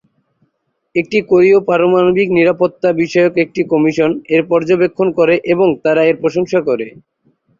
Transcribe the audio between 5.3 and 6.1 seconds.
এবং তারা